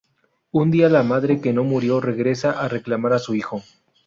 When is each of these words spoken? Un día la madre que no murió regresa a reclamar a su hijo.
Un 0.49 0.71
día 0.71 0.89
la 0.89 1.03
madre 1.03 1.39
que 1.41 1.53
no 1.53 1.63
murió 1.63 2.01
regresa 2.01 2.49
a 2.59 2.67
reclamar 2.67 3.13
a 3.13 3.19
su 3.19 3.35
hijo. 3.35 3.61